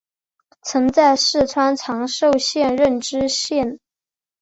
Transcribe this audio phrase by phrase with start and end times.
[0.63, 3.79] 曾在四川长寿县任知县。